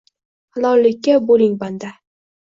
Halollikka 0.55 1.13
boʼling 1.27 1.57
banda 1.65 1.91